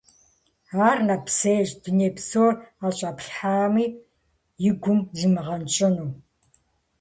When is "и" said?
4.67-4.69